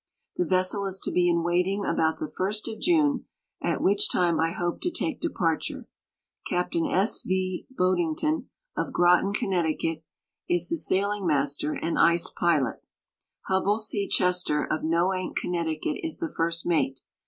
The 0.35 0.45
vessel 0.47 0.87
is 0.87 0.99
to 1.01 1.11
be 1.11 1.29
in 1.29 1.43
waiting 1.43 1.85
about 1.85 2.17
the 2.17 2.25
1st 2.25 2.73
of 2.73 2.79
June, 2.81 3.25
at 3.61 3.81
which 3.83 4.09
time 4.11 4.39
I 4.39 4.49
hope 4.49 4.81
to 4.81 4.89
take 4.89 5.21
departure. 5.21 5.87
Capt. 6.47 6.75
S. 6.75 7.21
V. 7.21 7.67
Budington, 7.79 8.47
of 8.75 8.91
Groton, 8.91 9.31
Conn., 9.31 10.01
is 10.49 10.69
the 10.69 10.77
sailing 10.77 11.27
master 11.27 11.73
and 11.73 11.99
ice 11.99 12.31
pilot; 12.31 12.83
Hubbel 13.47 13.77
C. 13.77 14.07
Chester, 14.07 14.65
of 14.65 14.81
Noank, 14.81 15.35
Conn., 15.39 15.67
is 15.67 16.17
the 16.17 16.33
first 16.35 16.65
mate. 16.65 17.01